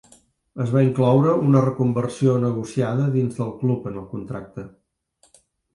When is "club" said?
3.63-3.87